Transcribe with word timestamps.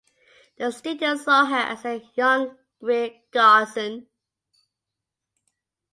The 0.57 0.71
studio 0.71 1.15
saw 1.15 1.45
her 1.45 1.55
as 1.57 1.85
a 1.85 2.01
"young 2.15 2.57
Greer 2.79 3.11
Garson". 3.29 4.07